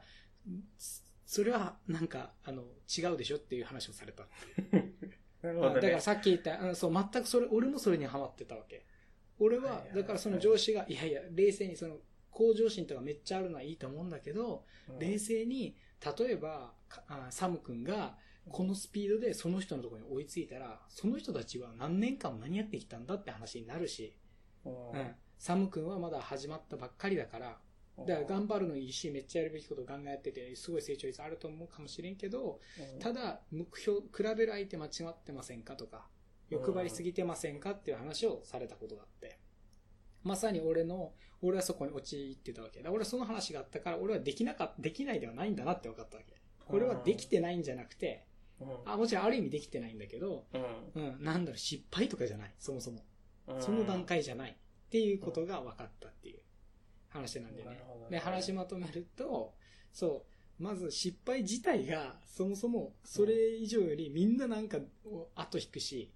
[1.26, 4.28] それはなんか、あの、違うでしょっていう話をされた。
[5.42, 5.76] なるほどね。
[5.76, 8.86] だからさっき言った、うんそう、全くそれ、俺もそれにハマってたわけ。
[9.40, 11.98] 俺はだからその上司が、いやいや、冷静にその、
[12.30, 15.76] 向上心とかめっちゃあるのはいいと思うんだけど、うん冷静に、
[16.18, 18.18] 例えば、かあサム君が、
[18.49, 24.15] このスピードでその人のところに追いついたら、その人たちは何年間も何やってきたんだって話になるし、
[24.65, 27.58] うんうん、サム君はまだ始まったばっかりだから、
[28.08, 32.60] だから頑張るのいいし、めっちゃやるべきことを考えてて、すごい成長率あると思うかもしれんけど、
[32.95, 36.08] うんただ、目標、比べる相手間違ってませんかとか、
[36.49, 39.39] 欲張りすぎてませんかっていう話をされたことがあって。
[40.23, 42.82] まさに俺の、俺はそこに陥ってたわけ。
[42.82, 46.36] だ俺はその話があったから、俺はできなかできないではないんだなって分かったわけ。
[46.60, 48.31] これはできてないんじゃなくて、うん
[48.86, 50.45] あ、もちろんある意味できてないんだけど、
[50.95, 53.00] うんうん、なんだろう、失敗とかじゃない、そもそも。
[53.47, 56.39] うんその段階じゃないっていうことが分かったっていう
[57.10, 57.69] 話なんでね。
[57.69, 57.78] ね
[58.12, 59.56] で、話まとめると、
[59.91, 60.26] そ
[60.60, 64.78] う、まず失敗自体がそもそもそれ以上よりみんななんか
[65.36, 66.13] 後引くし、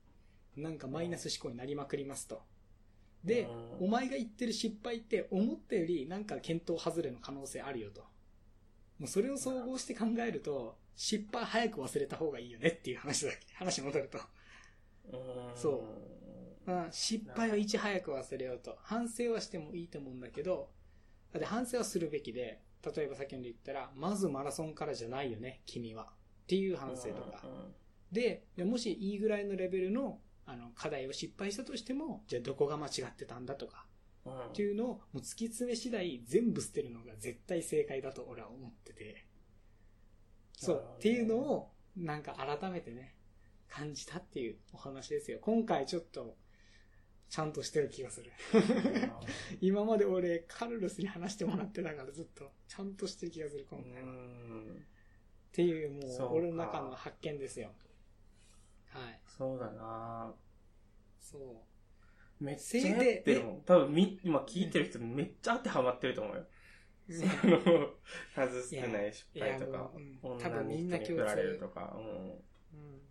[0.56, 2.44] なんかマイナス思考になりまくりますと。
[3.24, 8.02] で、うんお前が言ってる失敗って思ったよりなんか検討外れの可能性あるよと。
[9.00, 13.38] もうそれを総合して考えると、失敗早く忘れた方がいいよねっていう話だけ。
[13.56, 14.20] 話戻ると。
[15.12, 15.70] うんそ
[16.68, 18.78] ううん、失敗はいち早く忘れようと。
[18.82, 20.72] 反省はしてもいいと思うんだけど、
[21.32, 22.64] だって反省はするべきで、
[22.96, 26.12] 例えば先ほど言ったら、まずマラソンからじゃないよね、君は。
[26.44, 27.44] っていう反省とか。
[28.12, 33.86] で、でもしいいぐらいのレベルのあの課題を失敗したとしても、じゃあどこが間違ってたんだとか、
[34.26, 39.28] っていうのをもう突き詰め次第全部捨てるのが絶対正解だと俺は思ってて。
[40.58, 40.86] そう。
[40.98, 43.16] っていうのを、なんか改めてね、
[43.70, 45.40] 感じたっていうお話ですよ。
[45.42, 46.38] 今回ちょっと、
[47.30, 48.32] ちゃんとしてる気がする。
[49.62, 54.00] 今まで俺、カルロスに話してもらってたからずっと、ちゃんとしてる気がする、今う回は。
[54.02, 54.86] っん
[55.52, 57.72] ていう、もう、俺の中の発見ですよ。
[58.88, 59.20] はい。
[59.26, 60.34] そうだな
[61.20, 61.38] そ
[62.40, 62.44] う。
[62.44, 63.62] めっちゃやってるもん。
[63.64, 66.46] 多分み、今聞いてる人めっちゃ当てはまってると思うよ。
[67.10, 67.90] その、
[68.34, 72.32] 数少ない失敗とかううん、女多分みんなに人に振られるとか、うん。
[72.32, 72.38] うん、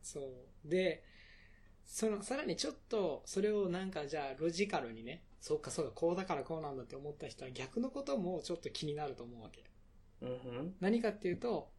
[0.03, 0.69] そう。
[0.69, 1.05] で、
[1.85, 9.65] その、さらにちょっと、それをなんかじゃあ、ロジカルにね、そうかそうか、こうだからこうなんだって思った人は逆のこともちょっと気になると思うわけ。
[10.23, 10.75] うん。
[10.81, 11.71] 何かっていうと、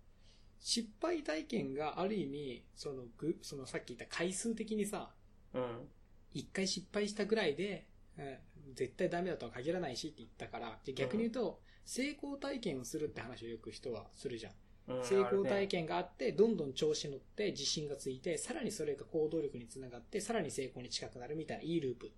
[0.59, 5.11] 失敗体験がある意味、そのぐ、そのさっき言った回数的にさ、
[5.53, 5.89] うん。
[6.33, 8.37] 一回失敗したぐらいで、うん
[8.73, 14.53] 絶対ダメだとは限らないしって言ったから、で逆に言うと、成功体験をするって話をよく人はするじゃん。
[14.87, 15.67] うん成功体。
[15.67, 22.11] 験があって、どんどん調子乗って自信がついて、さらにそれが行動力につながって、さらに成功に近くなるみたいないいループね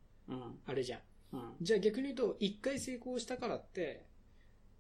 [0.65, 1.01] あるじゃん。
[1.34, 1.39] うん。
[1.39, 1.56] うん。
[1.62, 4.06] じゃあ逆に言うと、一回成功したからって、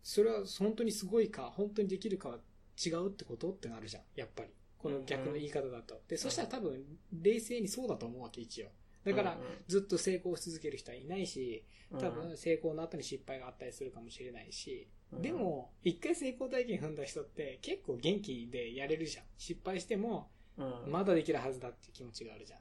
[0.03, 2.39] それは本当にすごいか、本当にできるかは
[2.85, 4.03] 違うってことってなるじゃん。
[4.15, 4.49] やっぱり。
[4.77, 6.01] この逆の言い方だと。
[6.07, 8.67] で、そしたら多分、冷静にそうだと思うわけ、一応。
[9.07, 19.25] だからうん、ずっと成功し続ける人はいないし、うん、多分成功の後に失敗があったりするかもしれないし、うんで、も、一回成功体験踏んだ人って結構元気でやれるじゃん。
[19.37, 22.59] 失敗しても、うん、まだできるはずだっていう気持ちがあるじゃん。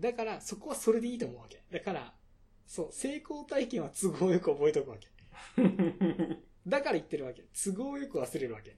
[0.00, 1.62] だから、そこはそれでいいと思うわけ。
[1.70, 2.14] だから、
[2.66, 5.08] そう、成功体験は都合よく覚えとくわけ。
[5.62, 6.38] うん。
[6.66, 7.44] だから言ってるわけ。
[7.64, 8.76] 都合よく忘れるわけ。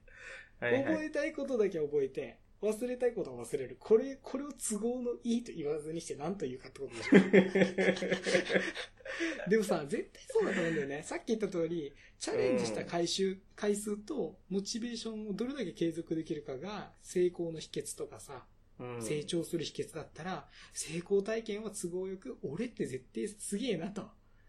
[0.61, 3.77] 覚えたいことだけ覚えて、忘れたいことは忘れる。
[3.81, 8.11] これ、これを都合のいいと言わずにして何と言うかってことでしょ。
[9.49, 11.03] でもさ、絶対そうだと思うんだよね。
[11.03, 18.47] さっき言った通り、チャレンジした回収、回数と、モチベーションをどれだけ継続できるかが、成功の秘訣とかさ、
[18.79, 24.03] うん成長する秘訣だったら、成功体験は都合よく、俺って絶対すげえなと。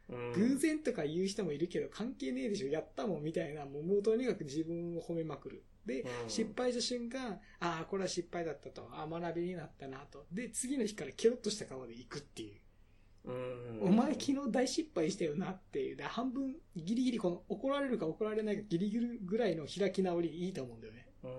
[0.10, 5.64] うん偶然とか言う人もいるけど、関係ねえでしょ、やったもんみたいな、もうもうとにかく自分を褒めまくる。
[5.86, 8.88] で、うん失敗した瞬間、ああ、これは失敗だったと。
[8.92, 10.26] ああ、学びになったなと。
[10.32, 12.60] で、次の日からケロッとした顔で行くっていう。
[13.24, 15.96] うんお前昨日大失敗したよなっていう。
[15.96, 21.08] で、半分、ギリギリこの怒られるか怒られないかギリギリぐらいの開き直りいいと思うんだよね。
[21.24, 21.32] うん。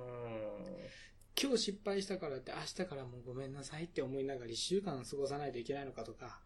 [1.41, 6.41] 今日失敗したからって明日からもうごめんなさいって思いながら一週間過ごさないといけないのかとか、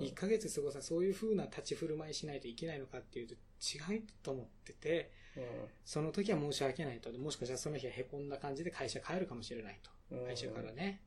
[0.00, 5.10] うん1ヶ月過ごさそういう風な立ち振る舞いしないといけないのかっていうと違いと思ってて、
[5.84, 7.10] その時は申し訳ないと。
[7.18, 9.90] もしかしたらその日は凹んだ感じで会社帰るかもしれないと。
[10.16, 11.02] うん会社からね、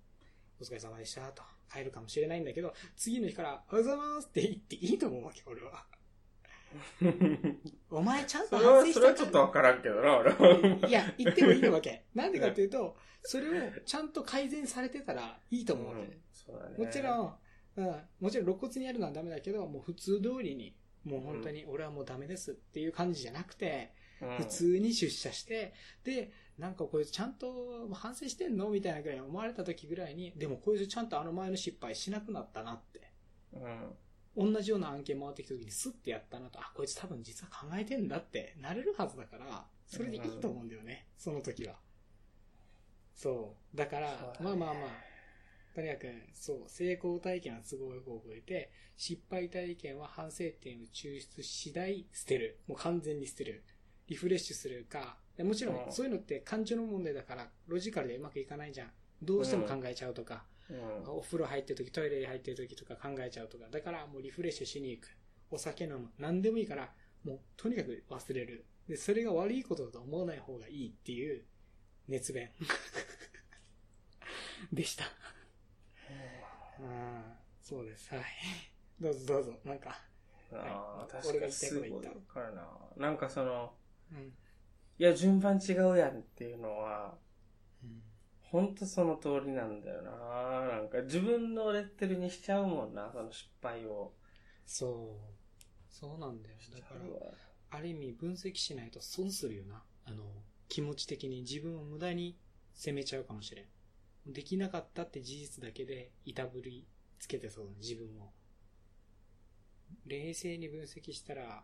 [0.60, 1.44] お疲れ様でしたと。
[1.72, 5.86] 帰るかもしれないんだけど、次の日から、おはようございますって言っていいと思うわけ、俺は。
[7.90, 10.88] お前ちゃんとそれは、反省したそれはちょっとわからんけどな、俺は。
[10.88, 12.06] いや、言ってもいいわけ。
[12.14, 16.02] なんでかっていうと、それをちゃんと改善されてたらいいと思うわけ。
[16.02, 16.20] うんね。
[16.78, 17.38] もちろん、
[17.78, 17.86] うん、
[18.20, 24.01] もちろん露骨にやるのはダメだけど、もう普通通りに、もう本当に俺はもうダメですっていう感じじゃなくて、うん、
[24.38, 33.12] 普通に出社して、で、なんかこいつちゃんと反省してんのみたいなぐらい思われた時ぐらいに、でもこいつちゃんとあの前の失敗しなくなったなって。
[33.54, 33.96] うん。
[34.54, 41.76] 同じような案件回ってきた時にスッてやったなと、あ、こいつ多分実は考えてんだってなれるはずだから、それでいいと思うんだよね、その時は。
[43.14, 43.78] そう。
[43.78, 45.12] だから、ねまあまあまあ、
[45.76, 52.60] とにかく、そう、成功体験は都合よく覚えて、失敗体験は反省点を抽出次第捨てる。
[52.68, 53.64] もう完全に捨てる。
[54.12, 58.92] リフレッシュするか、でもちろうんんそういうのって感情の問題だから、ロジカルでうまくいかないじゃん。
[59.22, 61.10] どうしても考えちゃうとか、うん。
[61.10, 63.70] お風呂入ってる時、トイレに入ってる時とか考えちゃうとか。
[63.72, 65.08] だからもうリフレッシュしに行く。
[65.50, 66.10] お酒飲む。
[66.20, 66.92] 何でもいいから、
[67.24, 68.66] もうとにかく忘れる。
[68.90, 71.46] で、それが悪いことだと思わない方がいいっていう
[72.10, 72.52] 熱弁。
[74.74, 75.06] でした。
[76.82, 77.24] うん、
[77.62, 78.14] そうです。
[78.14, 78.24] はい。
[79.00, 79.54] どうぞどうぞ。
[79.64, 80.02] なんか。
[80.52, 82.68] ああ、はい確かにすごいわかるな。
[82.98, 83.74] なんかその、
[84.12, 84.18] うん。
[84.20, 87.18] いや、順番違うやんっていうのは、
[87.84, 88.02] うん
[88.52, 90.12] ほんとその通りなんだよな。
[90.68, 94.14] なんか自分のレッテルにしちゃうもんな、その失敗を。
[94.66, 95.42] そう。
[95.90, 96.56] そうなんだよ。
[96.70, 99.82] だから、ある意味分析しないと損するよな。
[100.06, 100.26] あの、
[100.68, 102.38] 気持ち的に自分を無駄に
[102.74, 104.34] 責めちゃうかもしれん。
[104.34, 106.86] できなかったって事実だけでいたぶり
[107.20, 108.34] つけてそうだね、自分を。
[110.06, 111.64] 冷静に分析したら、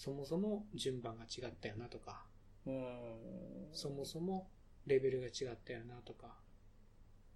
[0.00, 2.24] そもそも順番が違ったよなとか、
[2.64, 3.68] うん。
[3.70, 4.48] そもそも
[4.86, 6.38] レベルが違ったよなとか、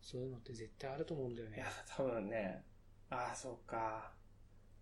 [0.00, 2.64] そういうのって絶対あると思うんだよねいや。、多分ね、
[3.10, 4.12] ああ、そうか。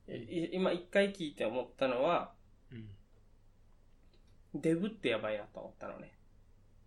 [0.07, 2.32] 今一回聞いて思ったのは、
[2.70, 4.61] うん。
[4.61, 6.12] デブってやばいなと思ったのね。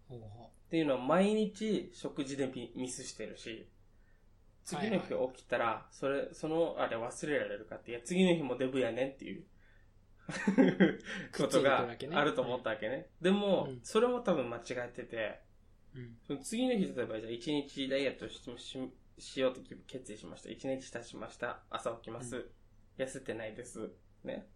[0.07, 3.67] ほうほっていうのは毎日食事でミミスしてるし、
[4.63, 9.43] 次の日はい起きたら、それ、そのあれ忘れられるかって、いや、次の日もデブやねんっていう
[11.37, 13.09] ことがあると思ったわけね。
[13.21, 15.45] でもうん、それも多分間違ってて。
[16.27, 18.77] その次の日、例えばじゃあ一日ダイエットしし
[19.17, 20.49] しようと決意しました。
[20.49, 21.63] 一日経ちました。
[21.69, 22.49] 朝起きます。
[22.97, 23.91] 痩せてないです。
[24.23, 24.49] ね。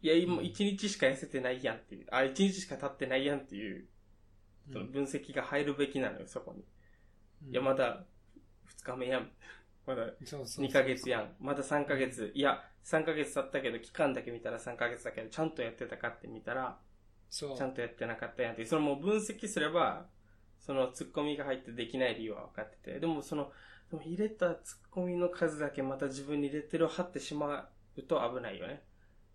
[0.00, 3.86] いや、今1日しか痩せてないやんっていう、あ、1日しか経ってないやんっていう、
[4.72, 6.64] その分析が入るべきなのよ、そこに。
[7.46, 8.06] うんいや、まだ
[8.80, 9.30] 2日目やん。
[9.86, 11.36] まだそうそうそう2ヶ月やん。
[11.40, 12.32] まだ3ヶ月。
[12.34, 16.78] いや、3ヶ月経ったけど、期間だけ見たら3ヶ月だけど、ちゃんとやってたかって見たら、
[17.30, 17.58] そう。
[17.58, 18.64] ちゃんとやってなかったやんって。
[18.64, 20.06] それもう分析すれば、
[20.60, 23.00] そのツッコミが入ってできない理由は分かってて。
[23.00, 23.50] でもその、
[23.90, 28.82] でも入れたツッコミの数だけまた自分にレッテルを貼ってしまうと危ないよね。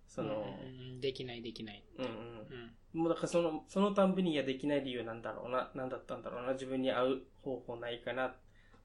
[0.08, 1.84] その、うんできないできない。
[1.98, 2.12] うんうん。
[2.12, 3.02] うん。
[3.02, 8.36] もうだからその、そのたんびにいやできない理由なんだろうな、なんだったんだろうな、自分に合う方法ないかな、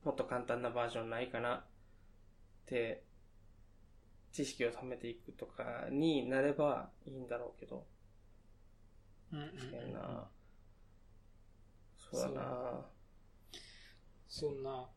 [0.05, 1.65] もっと簡単なバージョンないかな、っ
[2.67, 3.05] て、
[4.35, 7.87] 知識を貯めていくとかになればいいんだろうけど、
[9.33, 10.29] うんうんうん確かにな。
[11.97, 12.87] そうだな。
[14.29, 14.91] そんな、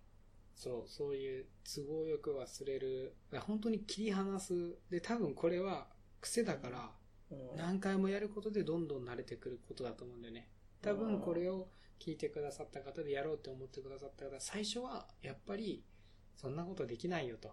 [0.55, 3.15] そう、そういう都合よく忘れる。
[3.41, 4.75] 本当に切り離す。
[4.89, 5.87] で、多分これは
[6.19, 6.91] 癖だから、
[7.29, 10.49] うん何回もやることでどんどん慣れてくることだと思うんだよね。
[10.81, 11.67] 多分これを
[11.99, 15.83] 聞いてくださった方でやろうって思ってくださった方、最初はやっぱり
[16.35, 17.51] そんなことできないよと、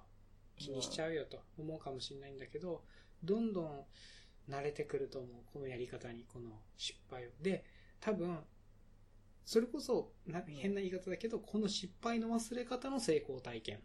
[0.56, 2.84] 気にしちゃうよと思うかもしれないんだけど、
[3.22, 3.84] どんどん
[4.48, 5.30] 慣れてくると思う。
[5.52, 7.30] このやり方に、この失敗を。
[7.40, 7.64] で、
[8.00, 8.38] 多分、
[9.44, 13.80] それこそな変な言い方だけど、この失敗の忘れ方の成功体験。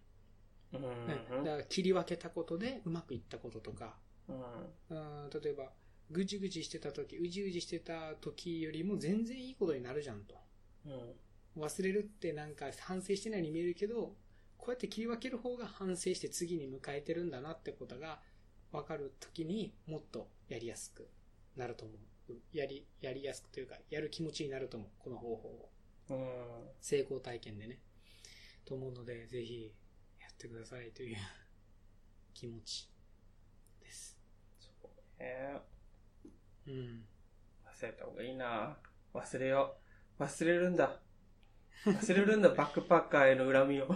[0.72, 3.98] うんうんだから切り分けたことでうまくいったこととか、
[4.28, 5.72] うんうん例えば、
[6.12, 10.36] ぐじぐじしてた時、うじうじしてた時よりも全然いいことになるじゃんと。
[10.86, 11.14] うん
[11.58, 14.16] 忘れるってなんか反省してないように見えるけど、
[14.60, 18.20] こうやって切り分ける方が反省して次に迎えてるんだなってことが
[18.72, 21.08] 分かる時にもっとやりやすく
[21.56, 21.98] なると思う。
[22.54, 24.90] やり、やりやすくというか、やる気持ちになると思う。
[25.00, 25.70] この方法を。
[26.82, 27.80] 成功体験でね。
[28.66, 29.74] と思うので、ぜひ
[30.20, 31.18] やってくださいという
[32.34, 32.90] 気持ち
[33.82, 34.20] です。
[34.60, 35.60] そうね。
[36.68, 37.06] うん。
[37.66, 38.78] 忘れた方がいいな
[39.14, 39.78] 忘れよ
[40.20, 40.24] う。
[40.24, 41.00] 忘れるんだ。
[41.86, 43.88] 忘れるんだ、バックパッカーへの恨みを。
[43.88, 43.94] こ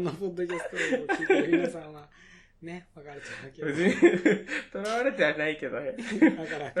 [0.00, 0.80] のポッドキャストを
[1.16, 2.08] 聞いてる皆さんは、
[2.62, 3.68] ね、分かると思うけど。
[3.68, 3.92] 別に、
[4.72, 5.94] 囚われてはないけどね。
[5.98, 6.30] 囚わ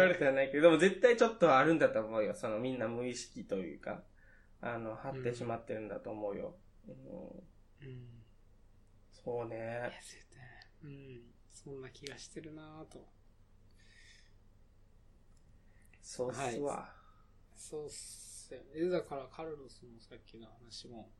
[0.06, 2.34] れてはないけど、でも絶対ちょっとあるんだと思うよ。
[2.34, 4.02] そのみんな無意識というか、
[4.60, 6.56] あの、張ってしまってるんだと思うよ。
[6.88, 6.94] うん、
[7.86, 8.24] うん。
[9.12, 9.92] そうね
[10.82, 11.22] うん。
[11.52, 13.06] そんな気がしてるなぁと。
[16.02, 16.92] そうっすわ。
[17.54, 18.90] そうっすよね。
[18.90, 21.10] だからカルロスのさっきの話も、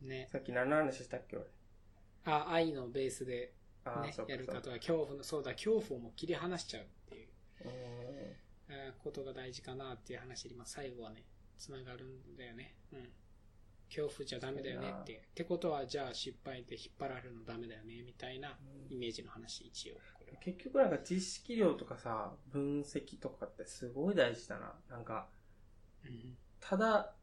[0.00, 0.28] うんね。
[0.30, 1.46] さっき何の話したっけ俺？
[2.24, 3.52] あ、愛のベースで、
[3.84, 7.28] ねやるか方は恐怖の、そうだ、恐怖をもう切り離しちゃうっていう、
[9.02, 11.24] ことが大事かなっていう話に、まあ最後はね、
[11.58, 12.76] つながるんだよね。
[12.92, 13.08] うん。
[13.94, 15.22] 恐怖じゃダメだよねって。
[15.30, 18.56] ってことは、じゃあ失敗で引っ張られるのダメだよね、みたいな
[18.88, 19.96] イメージの話、一応。
[20.40, 24.74] 結局なんか知識量とかさ、分析とかってすごい大事だな。
[24.88, 25.28] なんか、
[26.04, 26.36] うん。
[26.60, 27.14] ただ、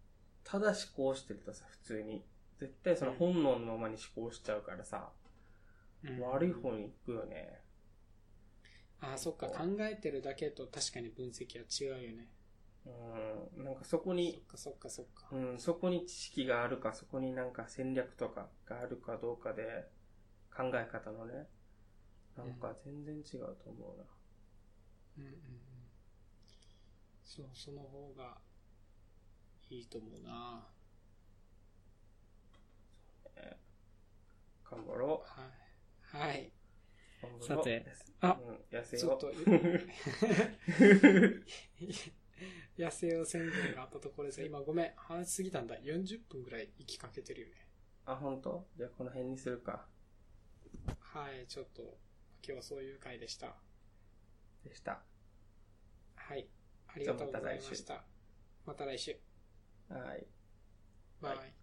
[0.43, 2.23] ただ思考してるとさ、普通に。
[2.59, 5.09] 絶対その本能のままに思考しちゃうからさ、
[6.03, 7.61] うん悪い方に行くよね。
[9.01, 11.65] ああ、そっか、考えてるだけと確かに分析は
[11.97, 12.27] 違うよね。
[13.57, 13.63] うん。
[13.63, 15.27] なんかそこそっに、かそっかそっか。
[15.31, 19.63] うん、そこに知識があるか、そこになんか戦略とかがあるかどうかで、
[20.55, 21.47] 考え方のね、
[22.37, 24.03] なんか全然違うと思うな。
[25.17, 25.39] うんうんうん。
[27.23, 28.37] そう、その方が
[29.69, 30.67] いいと思うな。
[34.69, 35.49] 頑張ろは
[36.27, 36.29] い。
[36.29, 36.51] はい。
[37.41, 37.85] さて
[38.21, 39.19] あうん、痩せよう。
[39.19, 39.33] ちょっと、
[42.79, 45.75] 野生を宣言があったところですが、今ごめん、話しすぎたんだ。
[45.75, 47.67] 40分ぐらい息かけてるよね。
[48.05, 48.65] あ、本当？
[48.77, 49.85] じゃあこの辺にするか。
[50.99, 51.99] はい、ちょっと、今
[52.41, 53.55] 日はそういう回でした。
[54.63, 55.03] でした。
[56.15, 56.47] はい。
[56.87, 58.03] ありがとうございました。
[58.65, 59.19] また来週。
[59.89, 60.25] はい。
[61.21, 61.37] バイ。
[61.37, 61.58] はい